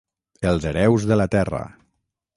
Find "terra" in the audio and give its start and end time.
1.39-1.63